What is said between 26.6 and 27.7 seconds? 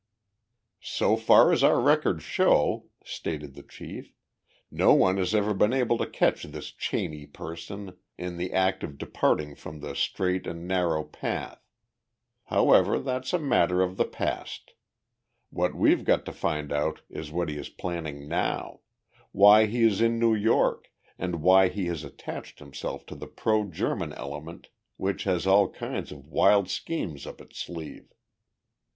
schemes up its